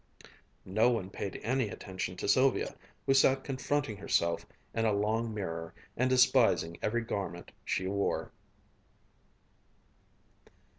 [0.65, 2.73] No one paid any attention to Sylvia,
[3.05, 8.31] who sat confronting herself in a long mirror and despising every garment she wore.